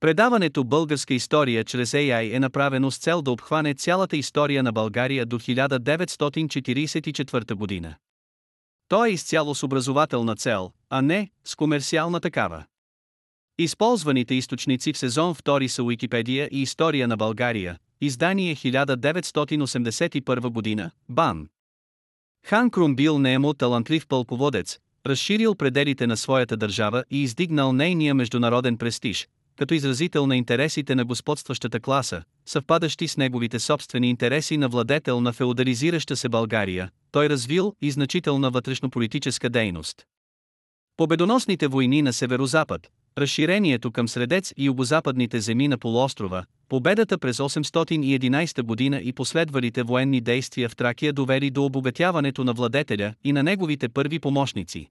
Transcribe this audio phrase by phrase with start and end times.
[0.00, 5.26] Предаването Българска история чрез AI е направено с цел да обхване цялата история на България
[5.26, 7.94] до 1944 година.
[8.88, 12.64] То е изцяло с образователна цел, а не с комерциална такава.
[13.58, 21.48] Използваните източници в сезон 2 са Уикипедия и История на България, издание 1981 година, БАН.
[22.46, 28.78] Хан Крум бил неемо талантлив пълководец, разширил пределите на своята държава и издигнал нейния международен
[28.78, 35.20] престиж, като изразител на интересите на господстващата класа, съвпадащи с неговите собствени интереси на владетел
[35.20, 40.06] на феодализираща се България, той развил и значителна вътрешнополитическа дейност.
[40.96, 48.62] Победоносните войни на северозапад, разширението към Средец и югозападните земи на полуострова, победата през 811
[48.62, 53.88] година и последвалите военни действия в Тракия довели до обогатяването на владетеля и на неговите
[53.88, 54.88] първи помощници.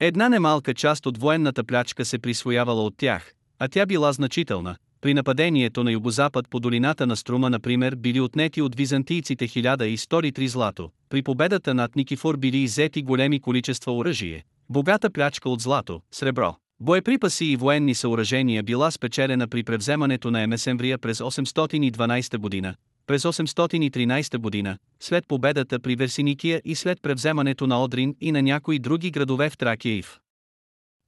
[0.00, 3.32] Една немалка част от военната плячка се присвоявала от тях,
[3.64, 4.76] а тя била значителна.
[5.00, 10.90] При нападението на югозапад по долината на Струма, например, били отнети от византийците 1103 злато,
[11.08, 16.56] при победата над Никифор били иззети големи количества оръжие, богата плячка от злато, сребро.
[16.80, 22.74] Боеприпаси и военни съоръжения била спечелена при превземането на Емесемврия през 812 година,
[23.06, 28.78] през 813 година, след победата при Версиникия и след превземането на Одрин и на някои
[28.78, 30.20] други градове в Тракия и в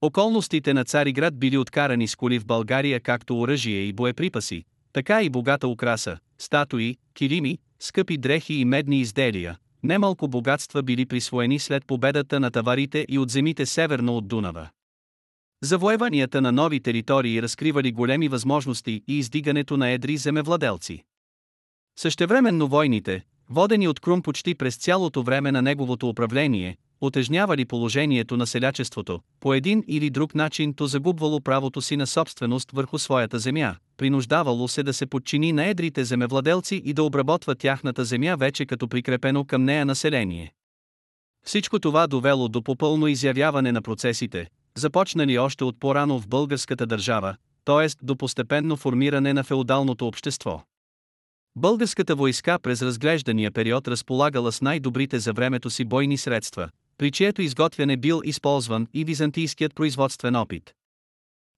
[0.00, 5.30] Околностите на Цариград били откарани с коли в България както оръжие и боеприпаси, така и
[5.30, 9.58] богата украса, статуи, килими, скъпи дрехи и медни изделия.
[9.82, 14.68] Немалко богатства били присвоени след победата на таварите и от земите северно от Дунава.
[15.62, 21.04] Завоеванията на нови територии разкривали големи възможности и издигането на едри земевладелци.
[21.98, 28.46] Същевременно войните, водени от Крум почти през цялото време на неговото управление, отежнявали положението на
[28.46, 33.74] селячеството, по един или друг начин то загубвало правото си на собственост върху своята земя,
[33.96, 38.88] принуждавало се да се подчини на едрите земевладелци и да обработва тяхната земя вече като
[38.88, 40.52] прикрепено към нея население.
[41.46, 44.46] Всичко това довело до попълно изявяване на процесите,
[44.76, 47.88] започнали още от по-рано в българската държава, т.е.
[48.02, 50.62] до постепенно формиране на феодалното общество.
[51.56, 56.68] Българската войска през разглеждания период разполагала с най-добрите за времето си бойни средства,
[56.98, 60.74] при чието изготвяне бил използван и византийският производствен опит.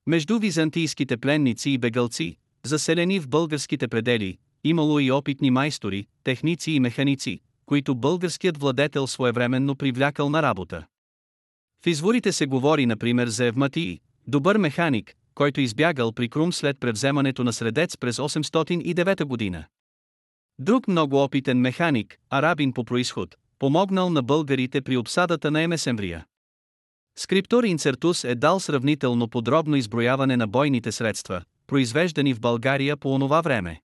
[0.07, 6.81] Между византийските пленници и бегалци, заселени в българските предели, имало и опитни майстори, техници и
[6.81, 10.87] механици, които българският владетел своевременно привлякал на работа.
[11.85, 17.45] В изворите се говори например за Евматии, добър механик, който избягал при Крум след превземането
[17.45, 19.65] на Средец през 809 година.
[20.59, 26.27] Друг много опитен механик, арабин по происход, помогнал на българите при обсадата на Емесемврия.
[27.19, 33.41] Скриптор Инцертус е дал сравнително подробно изброяване на бойните средства, произвеждани в България по онова
[33.41, 33.81] време.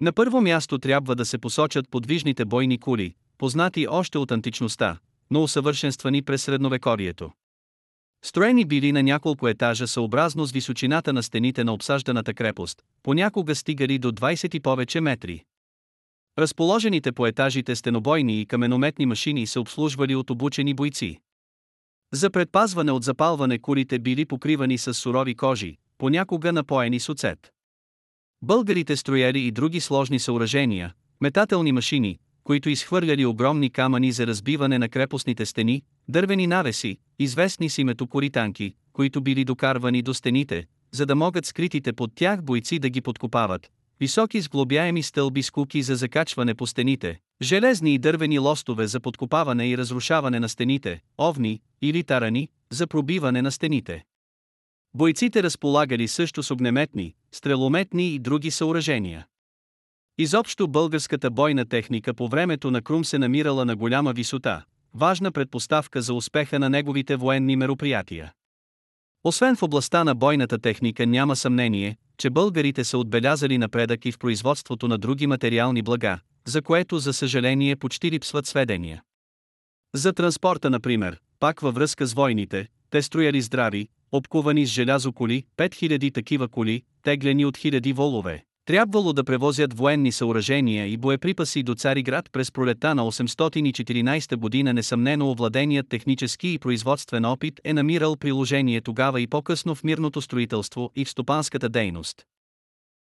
[0.00, 4.98] На първо място трябва да се посочат подвижните бойни кули, познати още от античността,
[5.30, 7.32] но усъвършенствани през средновекорието.
[8.24, 13.98] Строени били на няколко етажа съобразно с височината на стените на обсажданата крепост, понякога стигали
[13.98, 15.44] до 20 и повече метри.
[16.38, 21.20] Разположените по етажите стенобойни и каменометни машини се обслужвали от обучени бойци.
[22.12, 27.52] За предпазване от запалване курите били покривани с сурови кожи, понякога напоени с оцет.
[28.42, 34.88] Българите строяли и други сложни съоръжения, метателни машини, които изхвърляли огромни камъни за разбиване на
[34.88, 41.14] крепостните стени, дървени навеси, известни с името коританки, които били докарвани до стените, за да
[41.14, 43.70] могат скритите под тях бойци да ги подкопават,
[44.00, 49.68] високи сглобяеми стълби с куки за закачване по стените, железни и дървени лостове за подкопаване
[49.68, 54.04] и разрушаване на стените, овни или тарани за пробиване на стените.
[54.94, 59.26] Бойците разполагали също с огнеметни, стрелометни и други съоръжения.
[60.18, 64.64] Изобщо българската бойна техника по времето на Крум се намирала на голяма висота,
[64.94, 68.32] важна предпоставка за успеха на неговите военни мероприятия.
[69.24, 74.18] Освен в областта на бойната техника няма съмнение, че българите са отбелязали напредък и в
[74.18, 79.02] производството на други материални блага, за което за съжаление почти липсват сведения.
[79.94, 85.44] За транспорта, например, пак във връзка с войните, те строяли здрави, обкувани с желязо коли,
[85.56, 88.44] 5000 такива коли, теглени от хиляди волове.
[88.66, 95.30] Трябвало да превозят военни съоръжения и боеприпаси до Цариград през пролета на 814 година несъмнено
[95.30, 101.04] овладеният технически и производствен опит е намирал приложение тогава и по-късно в мирното строителство и
[101.04, 102.24] в стопанската дейност.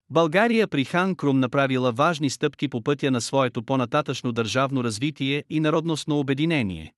[0.09, 5.59] България при Хан Крум направила важни стъпки по пътя на своето по-нататъчно държавно развитие и
[5.59, 6.93] народностно обединение.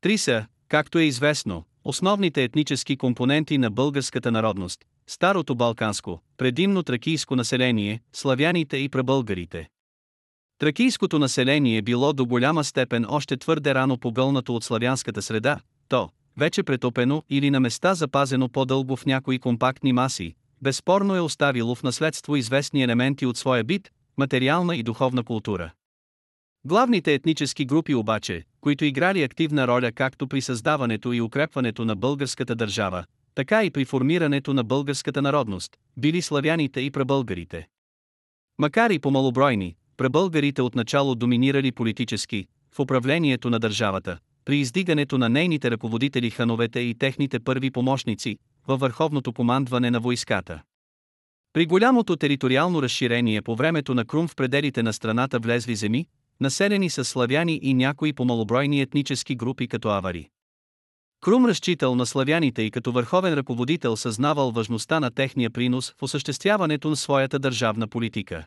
[0.00, 7.36] Три са, както е известно, основните етнически компоненти на българската народност, старото балканско, предимно тракийско
[7.36, 9.68] население, славяните и пребългарите.
[10.58, 16.62] Тракийското население било до голяма степен още твърде рано погълнато от славянската среда, то, вече
[16.62, 22.36] претопено или на места запазено по-дълго в някои компактни маси, безспорно е оставило в наследство
[22.36, 25.70] известни елементи от своя бит, материална и духовна култура.
[26.64, 32.54] Главните етнически групи обаче, които играли активна роля както при създаването и укрепването на българската
[32.54, 33.04] държава,
[33.34, 37.68] така и при формирането на българската народност, били славяните и пребългарите.
[38.58, 45.70] Макар и по-малобройни, пребългарите отначало доминирали политически, в управлението на държавата, при издигането на нейните
[45.70, 50.62] ръководители хановете и техните първи помощници, във върховното командване на войската.
[51.52, 56.06] При голямото териториално разширение по времето на Крум в пределите на страната влезли земи,
[56.40, 60.28] населени с славяни и някои помалобройни етнически групи като авари.
[61.20, 66.90] Крум разчитал на славяните и като върховен ръководител съзнавал важността на техния принос в осъществяването
[66.90, 68.46] на своята държавна политика.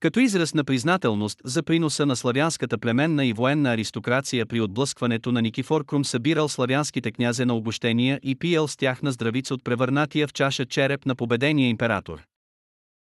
[0.00, 5.42] Като израз на признателност за приноса на славянската племенна и военна аристокрация при отблъскването на
[5.42, 10.28] Никифор Крум събирал славянските князе на огощения и пиел с тях на здравица от превърнатия
[10.28, 12.22] в чаша череп на победения император.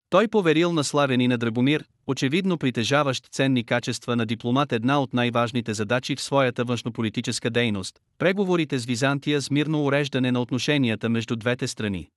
[0.10, 5.74] Той поверил на славени на Драгомир, очевидно притежаващ ценни качества на дипломат една от най-важните
[5.74, 11.68] задачи в своята външнополитическа дейност– преговорите с Византия с мирно уреждане на отношенията между двете
[11.68, 12.09] страни.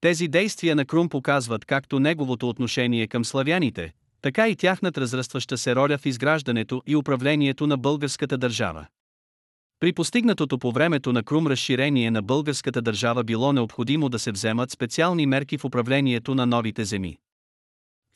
[0.00, 3.92] Тези действия на Крум показват както неговото отношение към славяните,
[4.22, 8.86] така и тяхната разрастваща се роля в изграждането и управлението на българската държава.
[9.80, 14.70] При постигнатото по времето на Крум разширение на българската държава било необходимо да се вземат
[14.70, 17.16] специални мерки в управлението на новите земи.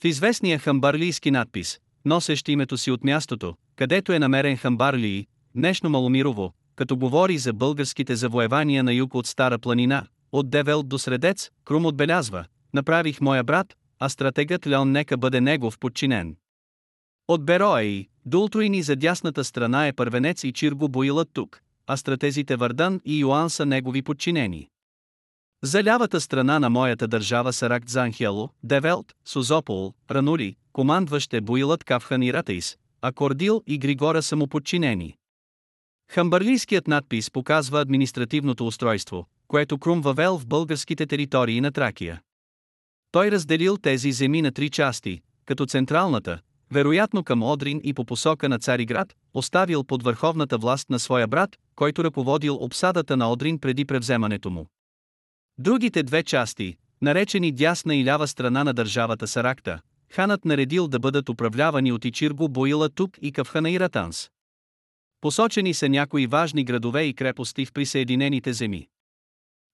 [0.02, 6.52] В известния хамбарлийски надпис, носещ името си от мястото, където е намерен Хамбарлии, днешно Маломирово,
[6.76, 11.86] като говори за българските завоевания на юг от Стара планина, от Девел до Средец, Крум
[11.86, 12.44] отбелязва,
[12.74, 16.36] направих моя брат, а стратегът Леон нека бъде негов подчинен.
[17.28, 23.00] От Бероаи, Дултруини за дясната страна е първенец и Чирго боилът тук, а стратезите Вардан
[23.04, 24.68] и Йоан са негови подчинени.
[25.62, 31.84] За лявата страна на моята държава са Ракт Занхело, Девелт, Сузопол, Ранули, командващ е Боилът
[31.84, 35.16] Кавхан и Ратейс, а Кордил и Григора са му подчинени.
[36.10, 42.20] Хамбарлийският надпис показва административното устройство, което Крум въвел в българските територии на Тракия.
[43.12, 46.38] Той разделил тези земи на три части, като централната,
[46.70, 51.56] вероятно към Одрин и по посока на Цариград, оставил под върховната власт на своя брат,
[51.76, 54.66] който ръководил обсадата на Одрин преди превземането му.
[55.62, 59.80] Другите две части, наречени дясна и лява страна на държавата Саракта,
[60.12, 64.30] ханът наредил да бъдат управлявани от Ичирго Боила Тук и Кавхана и Ратанс.
[65.20, 68.88] Посочени са някои важни градове и крепости в присъединените земи.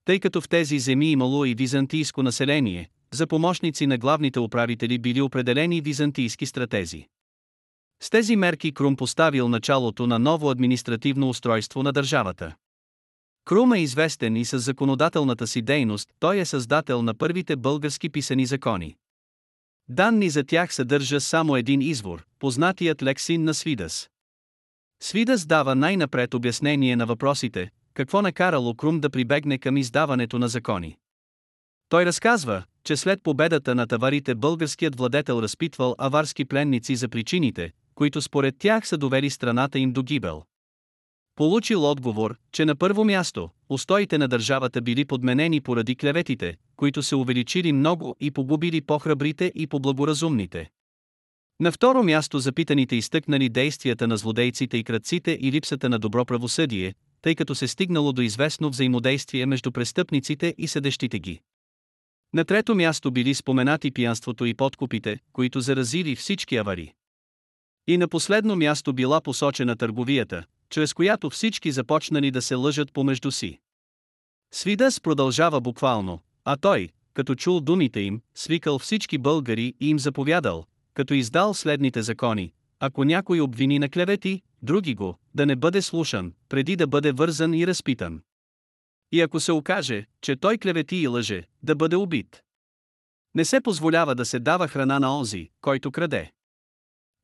[0.04, 5.20] Тъй като в тези земи имало и византийско население, за помощници на главните управители били
[5.20, 7.06] определени византийски стратези.
[8.02, 12.54] С тези мерки Крум поставил началото на ново административно устройство на държавата.
[13.46, 18.46] Крум е известен и с законодателната си дейност, той е създател на първите български писани
[18.46, 18.96] закони.
[19.88, 24.10] Данни за тях съдържа само един извор, познатият лексин на Свидас.
[25.02, 30.96] Свидас дава най-напред обяснение на въпросите, какво накарало Крум да прибегне към издаването на закони.
[31.88, 38.22] Той разказва, че след победата на таварите българският владетел разпитвал аварски пленници за причините, които
[38.22, 40.42] според тях са довели страната им до гибел.
[41.36, 47.16] Получил отговор, че на първо място, устоите на държавата били подменени поради клеветите, които се
[47.16, 50.70] увеличили много и погубили по-храбрите и по-благоразумните.
[51.60, 56.94] На второ място запитаните изтъкнали действията на злодейците и кръците и липсата на добро правосъдие,
[57.22, 61.40] тъй като се стигнало до известно взаимодействие между престъпниците и съдещите ги.
[62.34, 66.92] На трето място били споменати пиянството и подкупите, които заразили всички авари.
[67.86, 73.30] И на последно място била посочена търговията, чрез която всички започнали да се лъжат помежду
[73.30, 73.58] си.
[74.52, 80.64] Свидас продължава буквално, а той, като чул думите им, свикал всички българи и им заповядал,
[80.94, 82.52] като издал следните закони.
[82.80, 87.54] Ако някой обвини на клевети, други го, да не бъде слушан, преди да бъде вързан
[87.54, 88.20] и разпитан.
[89.12, 92.42] И ако се окаже, че той клевети и лъже, да бъде убит.
[93.34, 96.32] Не се позволява да се дава храна на онзи, който краде.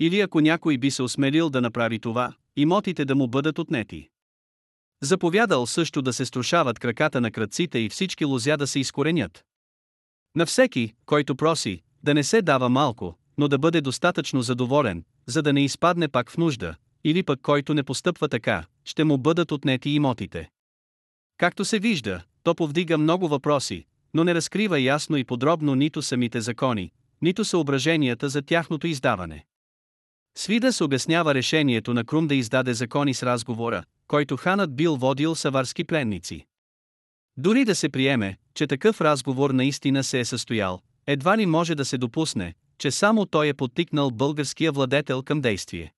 [0.00, 4.08] Или ако някой би се осмелил да направи това, имотите да му бъдат отнети.
[5.02, 9.44] Заповядал също да се струшават краката на кръците и всички лозя да се изкоренят.
[10.36, 15.42] На всеки, който проси, да не се дава малко, но да бъде достатъчно задоволен, за
[15.42, 19.52] да не изпадне пак в нужда, или пък който не постъпва така, ще му бъдат
[19.52, 20.50] отнети имотите.
[21.36, 26.40] Както се вижда, то повдига много въпроси, но не разкрива ясно и подробно нито самите
[26.40, 26.90] закони,
[27.22, 29.44] нито съображенията за тяхното издаване.
[30.34, 35.34] Свида се обяснява решението на Крум да издаде закони с разговора, който ханът бил водил
[35.34, 36.46] саварски пленници.
[37.36, 41.84] Дори да се приеме, че такъв разговор наистина се е състоял, едва ли може да
[41.84, 45.92] се допусне, че само той е подтикнал българския владетел към действие.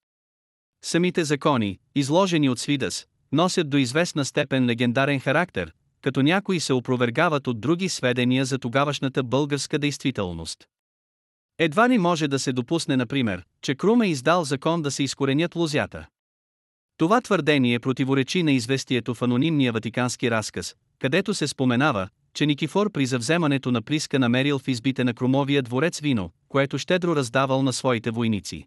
[0.84, 5.72] Самите закони, изложени от Свидас, носят до известна степен легендарен характер,
[6.02, 10.64] като някои се опровергават от други сведения за тогавашната българска действителност.
[11.58, 15.56] Едва ли може да се допусне, например, че Крум е издал закон да се изкоренят
[15.56, 16.06] лозята.
[16.96, 23.06] Това твърдение противоречи на известието в анонимния ватикански разказ, където се споменава, че Никифор при
[23.06, 28.10] завземането на Плиска намерил в избите на Крумовия дворец вино, което щедро раздавал на своите
[28.10, 28.66] войници.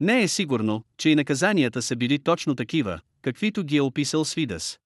[0.00, 4.78] Не е сигурно, че и наказанията са били точно такива, каквито ги е описал Свидас.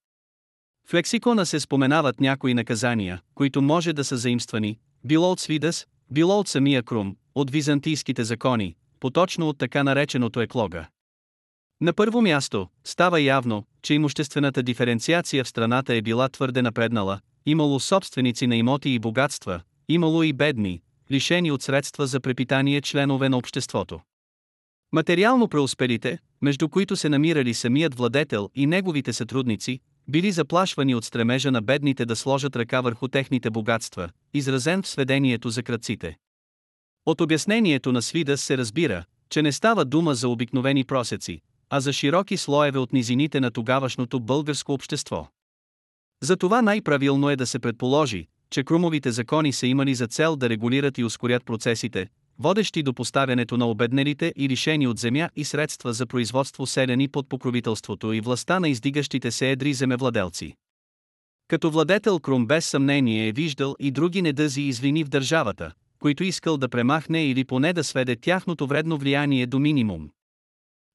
[0.88, 6.38] В лексикона се споменават някои наказания, които може да са заимствани, било от Свидас, било
[6.38, 10.86] от самия Крум, от византийските закони, поточно от така нареченото еклога.
[11.80, 17.80] На първо място, става явно, че имуществената диференциация в страната е била твърде напреднала, имало
[17.80, 23.36] собственици на имоти и богатства, имало и бедни, лишени от средства за препитание членове на
[23.36, 24.00] обществото.
[24.92, 31.50] Материално преуспелите, между които се намирали самият владетел и неговите сътрудници, били заплашвани от стремежа
[31.50, 36.16] на бедните да сложат ръка върху техните богатства, изразен в сведението за кръците.
[37.06, 41.92] От обяснението на Свидас се разбира, че не става дума за обикновени просеци, а за
[41.92, 45.28] широки слоеве от низините на тогавашното българско общество.
[46.22, 50.98] Затова най-правилно е да се предположи, че Крумовите закони са имали за цел да регулират
[50.98, 52.08] и ускорят процесите,
[52.38, 57.28] водещи до поставянето на обеднелите и лишени от земя и средства за производство селени под
[57.28, 60.54] покровителството и властта на издигащите се едри земевладелци.
[61.48, 66.24] Като владетел Крум без съмнение е виждал и други недъзи и извини в държавата, които
[66.24, 70.10] искал да премахне или поне да сведе тяхното вредно влияние до минимум.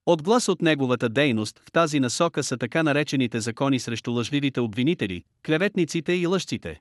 [0.05, 6.13] Отглас от неговата дейност в тази насока са така наречените закони срещу лъжливите обвинители, клеветниците
[6.13, 6.79] и лъжците.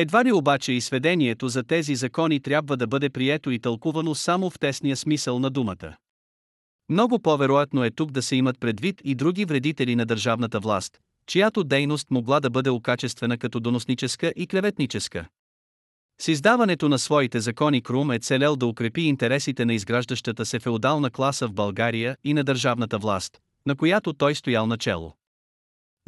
[0.00, 4.50] Едва ли обаче и сведението за тези закони трябва да бъде прието и тълкувано само
[4.50, 5.96] в тесния смисъл на думата.
[6.88, 11.64] Много по-вероятно е тук да се имат предвид и други вредители на държавната власт, чиято
[11.64, 15.28] дейност могла да бъде окачествена като доносническа и клеветническа.
[16.20, 21.10] С издаването на своите закони Крум е целел да укрепи интересите на изграждащата се феодална
[21.10, 25.17] класа в България и на държавната власт, на която той стоял начело.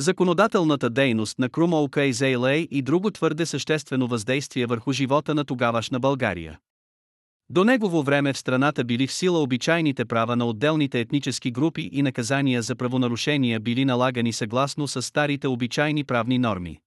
[0.00, 6.58] Законодателната дейност на Крум Окейзейлей и друго твърде съществено въздействие върху живота на тогавашна България.
[7.50, 12.02] До негово време в страната били в сила обичайните права на отделните етнически групи и
[12.02, 16.80] наказания за правонарушения били налагани съгласно с старите обичайни правни норми.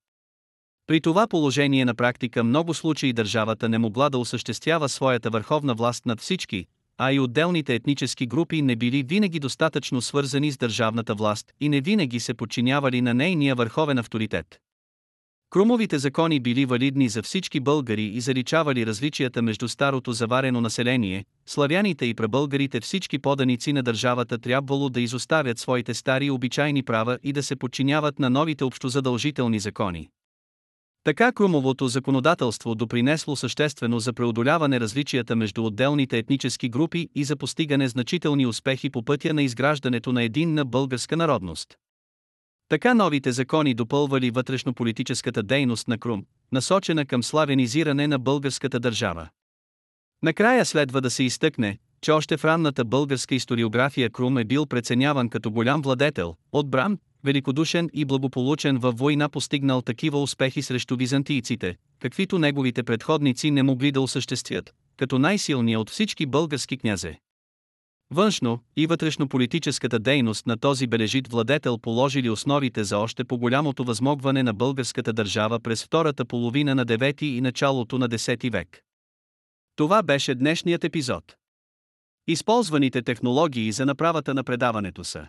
[0.87, 6.05] При това положение на практика много случаи държавата не могла да осъществява своята върховна власт
[6.05, 6.65] над всички,
[6.97, 11.81] а и отделните етнически групи не били винаги достатъчно свързани с държавната власт и не
[11.81, 14.59] винаги се подчинявали на нейния върховен авторитет.
[15.49, 22.05] Крумовите закони били валидни за всички българи и заличавали различията между старото заварено население, славяните
[22.05, 27.43] и пребългарите всички поданици на държавата трябвало да изоставят своите стари обичайни права и да
[27.43, 30.09] се подчиняват на новите общозадължителни закони.
[31.03, 37.87] Така крумовото законодателство допринесло съществено за преодоляване различията между отделните етнически групи и за постигане
[37.87, 41.77] значителни успехи по пътя на изграждането на единна българска народност.
[42.69, 49.29] Така новите закони допълвали вътрешнополитическата дейност на Крум, насочена към славянизиране на българската държава.
[50.23, 55.29] Накрая следва да се изтъкне, че още в ранната българска историография Крум е бил преценяван
[55.29, 62.39] като голям владетел, отбран, великодушен и благополучен във война постигнал такива успехи срещу византийците, каквито
[62.39, 67.19] неговите предходници не могли да осъществят, като най-силният от всички български князе.
[68.11, 74.53] Външно и вътрешно-политическата дейност на този бележит владетел положили основите за още по-голямото възмогване на
[74.53, 78.81] българската държава през втората половина на 9 и началото на 10 век.
[79.75, 81.35] Това беше днешният епизод.
[82.27, 85.27] Използваните технологии за направата на предаването са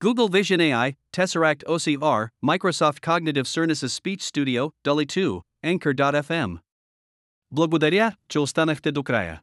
[0.00, 6.58] Google Vision AI, Tesseract OCR, Microsoft Cognitive Services Speech Studio, Dolly 2, Anchor.fm.
[7.50, 9.40] Благодаря, че останахте до края.